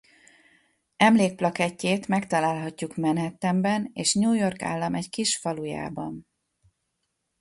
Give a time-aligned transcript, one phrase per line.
[0.97, 6.27] Emlékplakettjét megtalálhatjuk Manhattanben és New York Állam egy kis falujában.